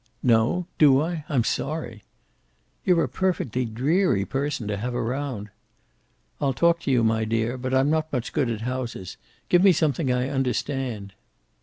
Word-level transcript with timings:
"No! 0.23 0.65
Do 0.79 0.99
I? 0.99 1.25
I'm 1.29 1.43
sorry." 1.43 2.01
"You're 2.83 3.03
a 3.03 3.07
perfectly 3.07 3.65
dreary 3.65 4.25
person 4.25 4.67
to 4.67 4.77
have 4.77 4.95
around." 4.95 5.49
"I'll 6.41 6.53
talk 6.53 6.79
to 6.79 6.91
you, 6.91 7.03
my 7.03 7.23
dear. 7.23 7.55
But 7.55 7.75
I'm 7.75 7.91
not 7.91 8.11
much 8.11 8.33
good 8.33 8.49
at 8.49 8.61
houses. 8.61 9.17
Give 9.47 9.63
me 9.63 9.71
something 9.71 10.11
I 10.11 10.27
understand." 10.29 11.13